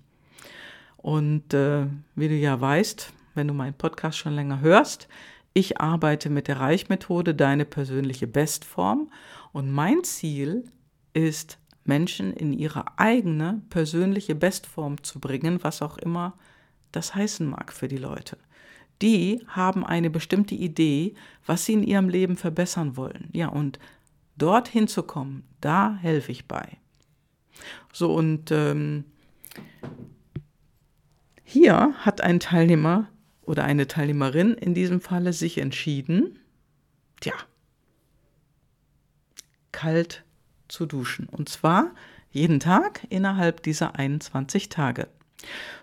Und 0.96 1.52
äh, 1.52 1.86
wie 2.14 2.28
du 2.28 2.34
ja 2.34 2.60
weißt, 2.60 3.12
wenn 3.34 3.48
du 3.48 3.54
meinen 3.54 3.74
Podcast 3.74 4.18
schon 4.18 4.34
länger 4.34 4.60
hörst, 4.60 5.08
ich 5.54 5.80
arbeite 5.80 6.30
mit 6.30 6.48
der 6.48 6.60
Reichmethode, 6.60 7.34
deine 7.34 7.64
persönliche 7.64 8.26
Bestform. 8.26 9.10
Und 9.52 9.70
mein 9.70 10.02
Ziel 10.02 10.64
ist, 11.12 11.58
Menschen 11.84 12.32
in 12.32 12.52
ihre 12.52 12.98
eigene 12.98 13.62
persönliche 13.70 14.34
Bestform 14.34 15.02
zu 15.02 15.20
bringen, 15.20 15.62
was 15.62 15.82
auch 15.82 15.98
immer 15.98 16.34
das 16.92 17.14
heißen 17.14 17.46
mag 17.46 17.72
für 17.72 17.88
die 17.88 17.96
Leute. 17.96 18.38
Die 19.00 19.44
haben 19.48 19.84
eine 19.84 20.10
bestimmte 20.10 20.54
Idee, 20.54 21.14
was 21.44 21.64
sie 21.64 21.72
in 21.72 21.82
ihrem 21.82 22.08
Leben 22.08 22.36
verbessern 22.36 22.96
wollen. 22.96 23.28
Ja, 23.32 23.48
und 23.48 23.80
dorthin 24.36 24.86
zu 24.86 25.02
kommen, 25.02 25.44
da 25.60 25.96
helfe 25.96 26.30
ich 26.30 26.46
bei. 26.46 26.78
So, 27.92 28.14
und 28.14 28.50
ähm, 28.50 29.04
hier 31.42 31.94
hat 31.98 32.20
ein 32.20 32.38
Teilnehmer 32.38 33.08
oder 33.42 33.64
eine 33.64 33.88
Teilnehmerin 33.88 34.54
in 34.54 34.72
diesem 34.74 35.00
Falle 35.00 35.32
sich 35.32 35.58
entschieden, 35.58 36.38
tja, 37.20 37.34
kalt 39.72 40.24
zu 40.72 40.86
duschen. 40.86 41.28
Und 41.28 41.48
zwar 41.48 41.90
jeden 42.30 42.58
Tag 42.58 43.06
innerhalb 43.10 43.62
dieser 43.62 43.96
21 43.96 44.70
Tage. 44.70 45.08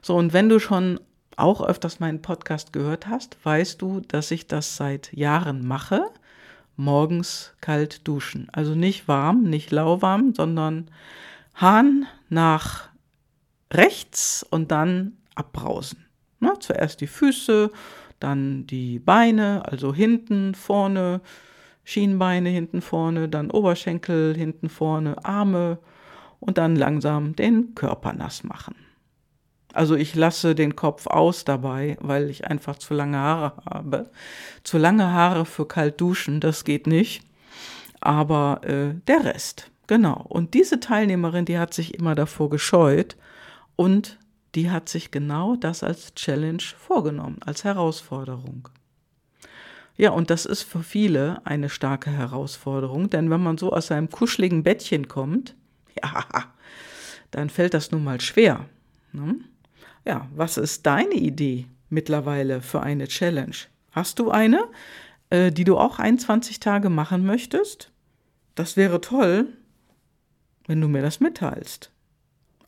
So, 0.02 0.16
und 0.16 0.34
wenn 0.34 0.50
du 0.50 0.60
schon 0.60 1.00
auch 1.36 1.62
öfters 1.62 2.00
meinen 2.00 2.22
Podcast 2.22 2.74
gehört 2.74 3.08
hast, 3.08 3.38
weißt 3.44 3.82
du, 3.82 4.02
dass 4.02 4.32
ich 4.32 4.48
das 4.48 4.76
seit 4.76 5.14
Jahren 5.14 5.66
mache. 5.66 6.06
Morgens 6.76 7.54
kalt 7.62 8.08
duschen. 8.08 8.48
Also 8.52 8.76
nicht 8.76 9.08
warm, 9.08 9.44
nicht 9.44 9.72
lauwarm, 9.72 10.34
sondern 10.34 10.90
Hahn 11.56 12.08
nach 12.30 12.90
rechts 13.72 14.46
und 14.50 14.72
dann 14.72 15.18
abbrausen. 15.36 16.06
Na, 16.40 16.60
zuerst 16.60 17.02
die 17.02 17.08
Füße, 17.08 17.72
dann 18.20 18.66
die 18.66 19.00
Beine, 19.00 19.64
also 19.66 19.94
hinten, 19.94 20.56
vorne, 20.56 21.22
Schienbeine 21.90 22.50
hinten 22.50 22.82
vorne, 22.82 23.30
dann 23.30 23.50
Oberschenkel 23.50 24.36
hinten 24.38 24.70
vorne, 24.70 25.26
Arme 25.26 25.80
und 26.40 26.60
dann 26.60 26.76
langsam 26.76 27.36
den 27.36 27.74
Körper 27.74 28.14
nass 28.14 28.44
machen. 28.44 28.76
Also 29.74 29.96
ich 29.96 30.14
lasse 30.14 30.54
den 30.54 30.76
Kopf 30.76 31.08
aus 31.08 31.46
dabei, 31.46 31.98
weil 32.00 32.30
ich 32.30 32.46
einfach 32.46 32.78
zu 32.78 32.94
lange 32.94 33.18
Haare 33.18 33.54
habe. 33.68 34.12
Zu 34.64 34.78
lange 34.78 35.12
Haare 35.12 35.46
für 35.46 35.68
kalt 35.68 36.00
duschen, 36.00 36.40
das 36.40 36.64
geht 36.64 36.86
nicht. 36.86 37.24
Aber 38.02 38.62
äh, 38.66 38.94
der 39.08 39.26
Rest, 39.26 39.72
genau. 39.88 40.24
Und 40.30 40.54
diese 40.54 40.80
Teilnehmerin, 40.80 41.46
die 41.46 41.58
hat 41.58 41.74
sich 41.74 41.96
immer 41.96 42.14
davor 42.14 42.52
gescheut 42.52 43.18
und 43.76 44.20
die 44.54 44.70
hat 44.70 44.90
sich 44.90 45.10
genau 45.10 45.56
das 45.56 45.82
als 45.82 46.14
Challenge 46.14 46.62
vorgenommen, 46.78 47.40
als 47.44 47.64
Herausforderung. 47.64 48.70
Ja, 50.00 50.12
und 50.12 50.30
das 50.30 50.46
ist 50.46 50.64
für 50.64 50.82
viele 50.82 51.46
eine 51.46 51.68
starke 51.68 52.10
Herausforderung, 52.10 53.10
denn 53.10 53.30
wenn 53.30 53.44
man 53.44 53.58
so 53.58 53.74
aus 53.74 53.88
seinem 53.88 54.10
kuscheligen 54.10 54.64
Bettchen 54.64 55.10
kommt, 55.10 55.58
ja, 56.02 56.26
dann 57.32 57.50
fällt 57.50 57.74
das 57.74 57.92
nun 57.92 58.06
mal 58.06 58.22
schwer. 58.22 58.70
Ne? 59.12 59.36
Ja, 60.06 60.30
was 60.34 60.56
ist 60.56 60.86
deine 60.86 61.16
Idee 61.16 61.66
mittlerweile 61.90 62.62
für 62.62 62.80
eine 62.80 63.10
Challenge? 63.10 63.58
Hast 63.92 64.20
du 64.20 64.32
eine, 64.32 64.70
äh, 65.32 65.52
die 65.52 65.66
du 65.66 65.78
auch 65.78 66.00
21 66.00 66.62
Tage 66.62 66.90
machen 66.90 67.26
möchtest? 67.26 67.92
Das 68.56 68.78
wäre 68.78 69.02
toll, 69.02 69.48
wenn 70.66 70.80
du 70.80 70.88
mir 70.88 71.02
das 71.02 71.20
mitteilst. 71.20 71.92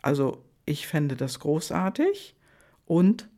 Also, 0.01 0.43
ich 0.65 0.85
fände 0.85 1.15
das 1.15 1.39
großartig 1.39 2.35
und 2.85 3.29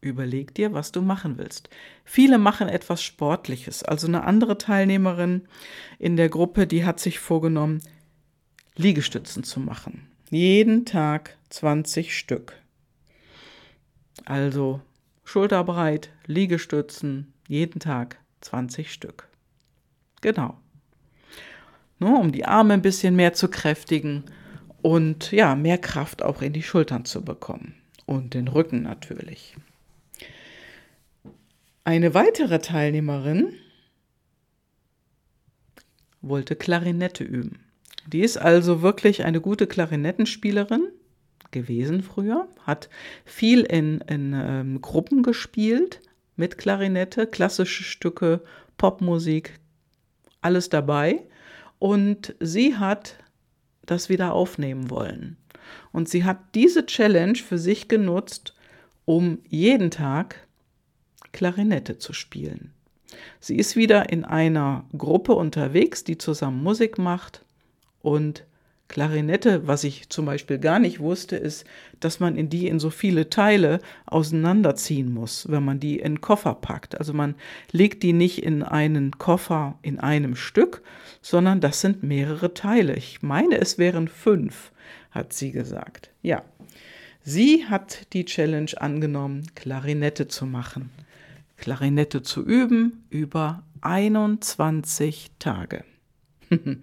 überleg 0.00 0.54
dir, 0.54 0.72
was 0.72 0.92
du 0.92 1.02
machen 1.02 1.38
willst. 1.38 1.68
Viele 2.04 2.38
machen 2.38 2.68
etwas 2.68 3.02
Sportliches. 3.02 3.82
Also 3.82 4.06
eine 4.06 4.24
andere 4.24 4.58
Teilnehmerin 4.58 5.46
in 5.98 6.16
der 6.16 6.28
Gruppe, 6.28 6.66
die 6.66 6.84
hat 6.84 7.00
sich 7.00 7.18
vorgenommen, 7.18 7.82
Liegestützen 8.76 9.44
zu 9.44 9.60
machen. 9.60 10.08
Jeden 10.30 10.84
Tag 10.84 11.36
20 11.50 12.16
Stück. 12.16 12.54
Also 14.24 14.80
schulterbreit, 15.24 16.10
Liegestützen, 16.26 17.32
jeden 17.48 17.80
Tag 17.80 18.18
20 18.40 18.92
Stück. 18.92 19.28
Genau. 20.20 20.58
Nur 21.98 22.18
um 22.18 22.32
die 22.32 22.46
Arme 22.46 22.74
ein 22.74 22.82
bisschen 22.82 23.16
mehr 23.16 23.34
zu 23.34 23.48
kräftigen 23.48 24.24
und 24.82 25.32
ja, 25.32 25.54
mehr 25.54 25.78
Kraft 25.78 26.22
auch 26.22 26.40
in 26.40 26.52
die 26.52 26.62
Schultern 26.62 27.04
zu 27.04 27.22
bekommen. 27.22 27.74
Und 28.06 28.34
den 28.34 28.48
Rücken 28.48 28.82
natürlich. 28.82 29.56
Eine 31.84 32.12
weitere 32.14 32.58
Teilnehmerin 32.58 33.54
wollte 36.20 36.54
Klarinette 36.54 37.24
üben. 37.24 37.64
Die 38.06 38.20
ist 38.20 38.36
also 38.36 38.82
wirklich 38.82 39.24
eine 39.24 39.40
gute 39.40 39.66
Klarinettenspielerin 39.66 40.88
gewesen 41.50 42.02
früher, 42.02 42.48
hat 42.66 42.88
viel 43.24 43.62
in, 43.62 44.00
in 44.02 44.32
ähm, 44.34 44.80
Gruppen 44.80 45.22
gespielt 45.22 46.00
mit 46.36 46.58
Klarinette, 46.58 47.26
klassische 47.26 47.82
Stücke, 47.82 48.42
Popmusik, 48.76 49.58
alles 50.42 50.68
dabei. 50.68 51.22
Und 51.78 52.34
sie 52.40 52.76
hat 52.76 53.16
das 53.86 54.08
wieder 54.08 54.32
aufnehmen 54.32 54.90
wollen. 54.90 55.38
Und 55.92 56.08
sie 56.08 56.24
hat 56.24 56.38
diese 56.54 56.84
Challenge 56.86 57.36
für 57.36 57.58
sich 57.58 57.88
genutzt, 57.88 58.54
um 59.06 59.38
jeden 59.48 59.90
Tag 59.90 60.46
Klarinette 61.32 61.98
zu 61.98 62.12
spielen. 62.12 62.72
Sie 63.40 63.56
ist 63.56 63.76
wieder 63.76 64.10
in 64.10 64.24
einer 64.24 64.84
Gruppe 64.96 65.32
unterwegs, 65.32 66.04
die 66.04 66.18
zusammen 66.18 66.62
Musik 66.62 66.98
macht 66.98 67.44
und 68.02 68.44
Klarinette, 68.90 69.68
was 69.68 69.84
ich 69.84 70.08
zum 70.08 70.26
Beispiel 70.26 70.58
gar 70.58 70.80
nicht 70.80 70.98
wusste, 70.98 71.36
ist, 71.36 71.64
dass 72.00 72.18
man 72.18 72.36
in 72.36 72.50
die 72.50 72.66
in 72.66 72.80
so 72.80 72.90
viele 72.90 73.30
Teile 73.30 73.78
auseinanderziehen 74.04 75.14
muss, 75.14 75.48
wenn 75.48 75.64
man 75.64 75.78
die 75.78 76.00
in 76.00 76.20
Koffer 76.20 76.56
packt. 76.56 76.98
Also 76.98 77.12
man 77.12 77.36
legt 77.70 78.02
die 78.02 78.12
nicht 78.12 78.42
in 78.42 78.64
einen 78.64 79.12
Koffer 79.12 79.78
in 79.82 80.00
einem 80.00 80.34
Stück, 80.34 80.82
sondern 81.22 81.60
das 81.60 81.80
sind 81.80 82.02
mehrere 82.02 82.52
Teile. 82.52 82.94
Ich 82.96 83.22
meine, 83.22 83.58
es 83.58 83.78
wären 83.78 84.08
fünf, 84.08 84.72
hat 85.12 85.32
sie 85.32 85.52
gesagt. 85.52 86.10
Ja, 86.20 86.42
sie 87.22 87.66
hat 87.66 88.12
die 88.12 88.24
Challenge 88.24 88.72
angenommen, 88.76 89.46
Klarinette 89.54 90.26
zu 90.26 90.46
machen. 90.46 90.90
Klarinette 91.60 92.22
zu 92.22 92.44
üben 92.44 93.04
über 93.10 93.62
21 93.82 95.30
Tage. 95.38 95.84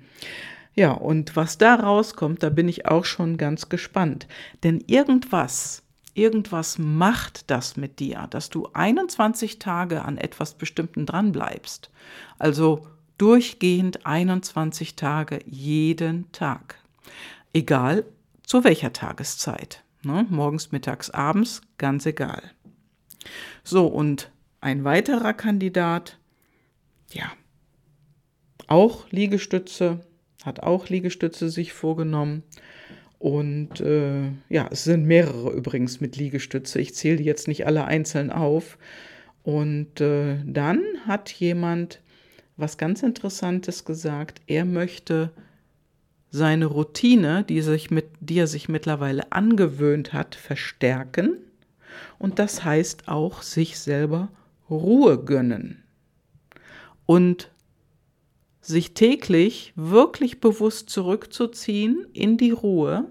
Ja, 0.79 0.91
und 0.91 1.35
was 1.35 1.57
da 1.57 1.73
rauskommt, 1.73 2.43
da 2.43 2.51
bin 2.51 2.69
ich 2.69 2.85
auch 2.85 3.03
schon 3.03 3.37
ganz 3.37 3.67
gespannt. 3.67 4.27
Denn 4.61 4.79
irgendwas, 4.85 5.81
irgendwas 6.13 6.77
macht 6.77 7.49
das 7.49 7.77
mit 7.77 7.97
dir, 7.97 8.27
dass 8.29 8.51
du 8.51 8.69
21 8.73 9.57
Tage 9.57 10.05
an 10.05 10.19
etwas 10.19 10.53
Bestimmten 10.53 11.07
dranbleibst. 11.07 11.89
Also 12.37 12.85
durchgehend 13.17 14.05
21 14.05 14.95
Tage 14.95 15.39
jeden 15.47 16.31
Tag. 16.31 16.75
Egal 17.53 18.05
zu 18.43 18.63
welcher 18.63 18.93
Tageszeit. 18.93 19.83
Ne? 20.03 20.27
Morgens, 20.29 20.71
mittags, 20.71 21.09
abends, 21.09 21.63
ganz 21.79 22.05
egal. 22.05 22.43
So, 23.63 23.87
und 23.87 24.29
ein 24.61 24.83
weiterer 24.83 25.33
Kandidat, 25.33 26.17
ja, 27.11 27.31
auch 28.67 29.09
Liegestütze, 29.11 30.01
hat 30.43 30.61
auch 30.61 30.89
Liegestütze 30.89 31.49
sich 31.49 31.73
vorgenommen. 31.73 32.43
Und 33.19 33.81
äh, 33.81 34.29
ja, 34.49 34.67
es 34.71 34.83
sind 34.83 35.05
mehrere 35.05 35.51
übrigens 35.51 36.01
mit 36.01 36.17
Liegestütze. 36.17 36.79
Ich 36.79 36.93
zähle 36.93 37.17
die 37.17 37.23
jetzt 37.23 37.47
nicht 37.47 37.65
alle 37.65 37.85
einzeln 37.85 38.31
auf. 38.31 38.77
Und 39.43 40.01
äh, 40.01 40.37
dann 40.45 40.83
hat 41.05 41.31
jemand 41.31 42.01
was 42.57 42.77
ganz 42.77 43.03
Interessantes 43.03 43.85
gesagt. 43.85 44.41
Er 44.47 44.65
möchte 44.65 45.31
seine 46.29 46.65
Routine, 46.65 47.43
die, 47.43 47.61
sich 47.61 47.89
mit, 47.89 48.05
die 48.19 48.39
er 48.39 48.47
sich 48.47 48.67
mittlerweile 48.69 49.31
angewöhnt 49.31 50.13
hat, 50.13 50.35
verstärken. 50.35 51.37
Und 52.19 52.39
das 52.39 52.63
heißt 52.63 53.07
auch 53.07 53.41
sich 53.41 53.79
selber 53.79 54.29
Ruhe 54.69 55.23
gönnen. 55.23 55.83
Und 57.05 57.49
sich 58.61 58.93
täglich 58.93 59.71
wirklich 59.75 60.41
bewusst 60.41 60.89
zurückzuziehen 60.89 62.05
in 62.11 62.37
die 62.37 62.51
Ruhe 62.51 63.05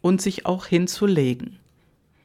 und 0.00 0.22
sich 0.22 0.46
auch 0.46 0.66
hinzulegen. 0.66 1.58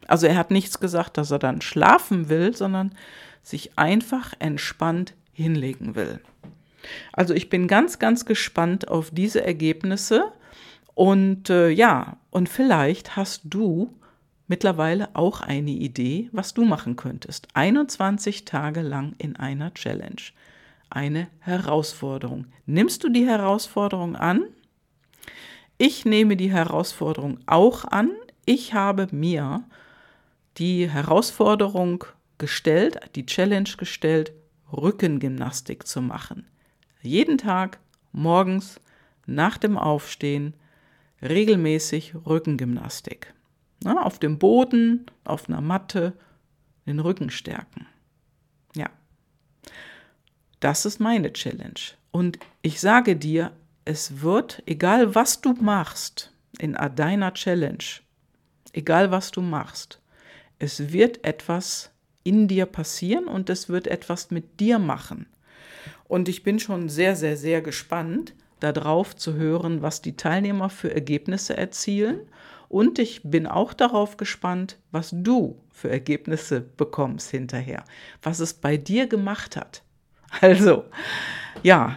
Also 0.08 0.28
er 0.28 0.38
hat 0.38 0.52
nichts 0.52 0.80
gesagt, 0.80 1.18
dass 1.18 1.32
er 1.32 1.40
dann 1.40 1.62
schlafen 1.62 2.30
will, 2.30 2.56
sondern 2.56 2.94
sich 3.42 3.78
einfach 3.78 4.34
entspannt 4.38 5.16
hinlegen 5.34 5.96
will. 5.96 6.20
Also 7.14 7.34
ich 7.34 7.50
bin 7.50 7.68
ganz, 7.68 7.98
ganz 7.98 8.26
gespannt 8.26 8.90
auf 8.90 9.10
diese 9.10 9.44
Ergebnisse 9.44 10.32
und 10.94 11.50
äh, 11.50 11.70
ja, 11.70 12.18
und 12.30 12.48
vielleicht 12.48 13.16
hast 13.16 13.42
du 13.46 13.92
mittlerweile 14.48 15.16
auch 15.16 15.42
eine 15.42 15.72
Idee, 15.72 16.30
was 16.32 16.54
du 16.54 16.66
machen 16.66 16.96
könntest. 16.96 17.48
21 17.54 18.46
Tage 18.46 18.82
lang 18.82 19.14
in 19.18 19.36
einer 19.36 19.74
Challenge 19.74 20.22
eine 20.90 21.28
Herausforderung. 21.40 22.46
Nimmst 22.66 23.04
du 23.04 23.10
die 23.10 23.26
Herausforderung 23.26 24.16
an? 24.16 24.44
Ich 25.78 26.06
nehme 26.06 26.38
die 26.38 26.52
Herausforderung 26.52 27.40
auch 27.48 27.86
an. 27.86 28.12
Ich 28.46 28.74
habe 28.74 29.08
mir 29.12 29.64
die 30.58 30.90
Herausforderung 30.90 32.06
gestellt, 32.38 33.00
die 33.16 33.26
Challenge 33.26 33.70
gestellt, 33.78 34.32
Rückengymnastik 34.72 35.86
zu 35.86 36.02
machen. 36.02 36.48
Jeden 37.02 37.38
Tag 37.38 37.80
morgens 38.12 38.80
nach 39.26 39.58
dem 39.58 39.78
Aufstehen 39.78 40.54
regelmäßig 41.22 42.14
Rückengymnastik. 42.26 43.34
Na, 43.84 44.02
auf 44.04 44.20
dem 44.20 44.40
Boden, 44.40 45.06
auf 45.24 45.48
einer 45.48 45.62
Matte, 45.62 46.14
den 46.86 47.00
Rücken 47.00 47.30
stärken. 47.30 47.88
Ja. 48.76 48.90
Das 50.60 50.86
ist 50.86 51.00
meine 51.00 51.34
Challenge. 51.34 51.74
Und 52.12 52.40
ich 52.62 52.80
sage 52.80 53.16
dir, 53.16 53.52
es 53.84 54.22
wird, 54.22 54.64
egal 54.66 55.14
was 55.16 55.42
du 55.42 55.54
machst 55.54 56.32
in 56.58 56.74
deiner 56.96 57.34
Challenge, 57.34 57.84
egal 58.74 59.12
was 59.12 59.32
du 59.32 59.42
machst, 59.42 60.02
es 60.58 60.92
wird 60.92 61.24
etwas 61.26 61.92
in 62.24 62.48
dir 62.48 62.66
passieren 62.66 63.26
und 63.26 63.50
es 63.50 63.70
wird 63.70 63.88
etwas 63.88 64.32
mit 64.32 64.60
dir 64.60 64.80
machen. 64.80 65.28
Und 66.08 66.30
ich 66.30 66.44
bin 66.44 66.60
schon 66.60 66.90
sehr, 66.90 67.16
sehr, 67.16 67.38
sehr 67.38 67.62
gespannt, 67.62 68.34
darauf 68.60 69.16
zu 69.16 69.34
hören, 69.34 69.82
was 69.82 70.02
die 70.02 70.16
Teilnehmer 70.16 70.70
für 70.70 70.94
Ergebnisse 70.94 71.56
erzielen. 71.58 72.20
Und 72.68 73.00
ich 73.00 73.22
bin 73.24 73.48
auch 73.48 73.74
darauf 73.74 74.18
gespannt, 74.18 74.78
was 74.92 75.12
du 75.14 75.62
für 75.70 75.90
Ergebnisse 75.90 76.62
bekommst 76.62 77.30
hinterher, 77.32 77.84
was 78.22 78.40
es 78.40 78.54
bei 78.54 78.78
dir 78.78 79.08
gemacht 79.08 79.56
hat. 79.56 79.84
Also, 80.42 80.84
ja, 81.64 81.96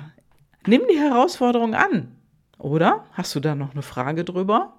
nimm 0.64 0.83
die 0.88 0.98
Herausforderung 0.98 1.74
an. 1.74 2.14
Oder 2.59 3.04
hast 3.12 3.35
du 3.35 3.40
da 3.40 3.57
noch 3.57 3.72
eine 3.72 3.83
Frage 3.83 4.24
drüber? 4.24 4.76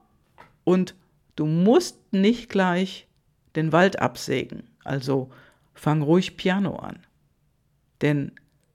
Und 0.63 0.95
du 1.35 1.45
musst 1.45 2.13
nicht 2.13 2.47
gleich 2.47 3.07
den 3.55 3.73
Wald 3.73 3.99
absägen, 3.99 4.69
also 4.85 5.29
fang 5.73 6.01
ruhig 6.01 6.37
Piano 6.37 6.77
an. 6.77 6.99
Denn 8.01 8.31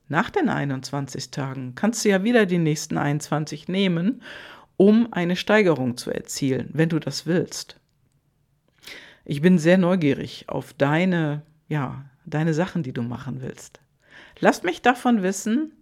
nach 0.08 0.30
den 0.30 0.48
21 0.48 1.30
Tagen 1.30 1.74
kannst 1.74 2.04
du 2.04 2.10
ja 2.10 2.24
wieder 2.24 2.46
die 2.46 2.58
nächsten 2.58 2.98
21 2.98 3.68
nehmen, 3.68 4.22
um 4.76 5.12
eine 5.12 5.36
Steigerung 5.36 5.96
zu 5.96 6.10
erzielen, 6.10 6.70
wenn 6.72 6.88
du 6.88 6.98
das 6.98 7.26
willst. 7.26 7.80
Ich 9.24 9.40
bin 9.40 9.58
sehr 9.58 9.78
neugierig 9.78 10.48
auf 10.48 10.72
deine, 10.74 11.42
ja, 11.68 12.04
deine 12.26 12.54
Sachen, 12.54 12.82
die 12.82 12.92
du 12.92 13.02
machen 13.02 13.40
willst. 13.40 13.80
Lass 14.38 14.62
mich 14.62 14.82
davon 14.82 15.22
wissen, 15.22 15.72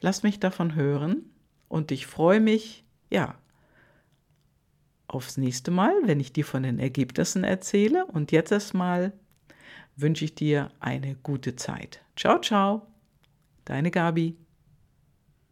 lass 0.00 0.22
mich 0.22 0.40
davon 0.40 0.74
hören 0.74 1.24
und 1.68 1.92
ich 1.92 2.06
freue 2.06 2.40
mich, 2.40 2.84
ja, 3.10 3.36
aufs 5.06 5.36
nächste 5.36 5.70
Mal, 5.70 5.94
wenn 6.04 6.20
ich 6.20 6.32
dir 6.32 6.44
von 6.44 6.62
den 6.62 6.78
Ergebnissen 6.78 7.44
erzähle. 7.44 8.06
Und 8.06 8.32
jetzt 8.32 8.50
erstmal 8.50 9.12
wünsche 9.96 10.24
ich 10.24 10.34
dir 10.34 10.70
eine 10.80 11.14
gute 11.16 11.56
Zeit. 11.56 12.00
Ciao, 12.16 12.40
ciao, 12.40 12.86
deine 13.64 13.90
Gabi. 13.90 14.41